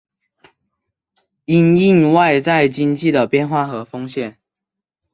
[1.45, 4.39] 因应外在经济的变化和风险